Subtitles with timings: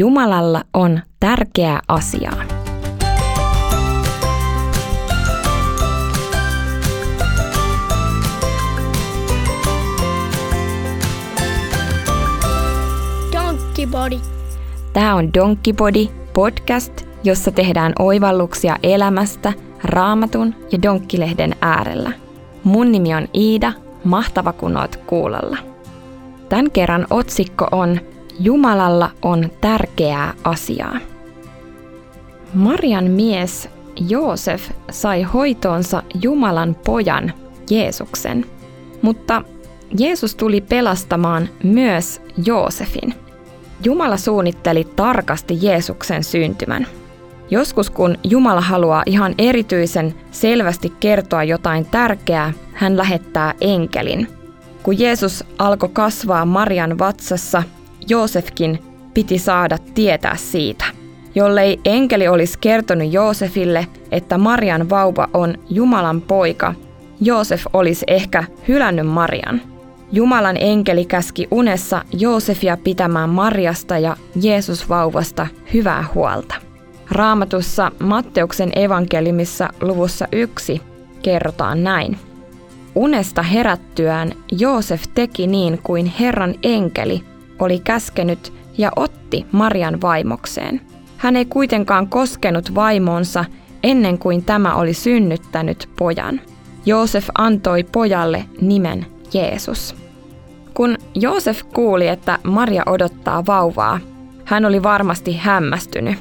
[0.00, 2.42] Jumalalla on tärkeää asiaa.
[13.32, 14.20] Donkkipodi.
[14.92, 16.92] Tämä on Donkkipodi podcast,
[17.24, 19.52] jossa tehdään oivalluksia elämästä
[19.84, 22.12] raamatun ja donkkilehden äärellä.
[22.64, 23.72] Mun nimi on Iida,
[24.04, 25.56] mahtava kun oot kuulolla.
[26.48, 28.00] Tämän kerran otsikko on
[28.42, 30.98] Jumalalla on tärkeää asiaa.
[32.54, 33.68] Marian mies
[34.08, 37.32] Joosef sai hoitoonsa Jumalan pojan
[37.70, 38.46] Jeesuksen,
[39.02, 39.42] mutta
[39.98, 43.14] Jeesus tuli pelastamaan myös Joosefin.
[43.84, 46.86] Jumala suunnitteli tarkasti Jeesuksen syntymän.
[47.50, 54.28] Joskus kun Jumala haluaa ihan erityisen selvästi kertoa jotain tärkeää, hän lähettää enkelin.
[54.82, 57.62] Kun Jeesus alkoi kasvaa Marian vatsassa,
[58.10, 58.78] Joosefkin
[59.14, 60.84] piti saada tietää siitä.
[61.34, 66.74] Jollei enkeli olisi kertonut Joosefille, että Marian vauva on Jumalan poika,
[67.20, 69.60] Joosef olisi ehkä hylännyt Marian.
[70.12, 76.54] Jumalan enkeli käski unessa Joosefia pitämään Marjasta ja Jeesusvauvasta hyvää huolta.
[77.10, 80.82] Raamatussa Matteuksen evankeliumissa luvussa yksi
[81.22, 82.18] kerrotaan näin.
[82.94, 87.29] Unesta herättyään Joosef teki niin kuin Herran enkeli
[87.60, 90.80] oli käskenyt ja otti Marian vaimokseen.
[91.16, 93.44] Hän ei kuitenkaan koskenut vaimonsa
[93.82, 96.40] ennen kuin tämä oli synnyttänyt pojan.
[96.86, 99.96] Joosef antoi pojalle nimen Jeesus.
[100.74, 104.00] Kun Joosef kuuli, että Maria odottaa vauvaa,
[104.44, 106.18] hän oli varmasti hämmästynyt.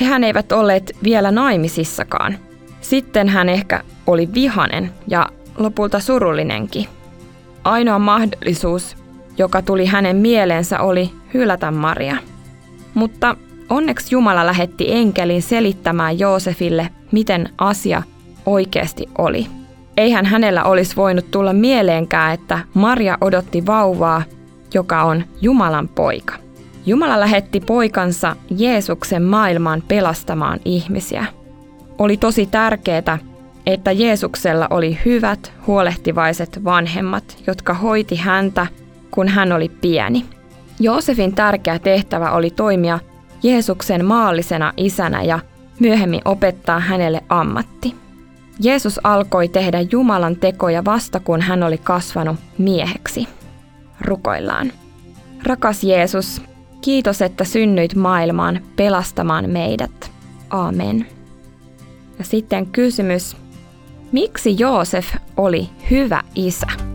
[0.00, 2.38] Hehän eivät olleet vielä naimisissakaan.
[2.80, 6.86] Sitten hän ehkä oli vihanen ja lopulta surullinenkin.
[7.64, 8.96] Ainoa mahdollisuus,
[9.40, 12.16] joka tuli hänen mieleensä, oli hylätä Maria.
[12.94, 13.36] Mutta
[13.68, 18.02] onneksi Jumala lähetti enkelin selittämään Joosefille, miten asia
[18.46, 19.46] oikeasti oli.
[19.96, 24.22] Eihän hänellä olisi voinut tulla mieleenkään, että Maria odotti vauvaa,
[24.74, 26.34] joka on Jumalan poika.
[26.86, 31.24] Jumala lähetti poikansa Jeesuksen maailmaan pelastamaan ihmisiä.
[31.98, 33.18] Oli tosi tärkeää,
[33.66, 38.66] että Jeesuksella oli hyvät, huolehtivaiset vanhemmat, jotka hoiti häntä,
[39.10, 40.24] kun hän oli pieni.
[40.80, 42.98] Joosefin tärkeä tehtävä oli toimia
[43.42, 45.38] Jeesuksen maallisena isänä ja
[45.80, 47.94] myöhemmin opettaa hänelle ammatti.
[48.60, 53.28] Jeesus alkoi tehdä Jumalan tekoja vasta kun hän oli kasvanut mieheksi.
[54.00, 54.72] Rukoillaan.
[55.46, 56.42] Rakas Jeesus,
[56.80, 60.10] kiitos, että synnyit maailmaan pelastamaan meidät.
[60.50, 61.06] Amen.
[62.18, 63.36] Ja sitten kysymys,
[64.12, 66.89] miksi Joosef oli hyvä isä?